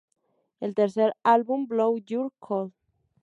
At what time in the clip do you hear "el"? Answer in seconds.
0.61-0.73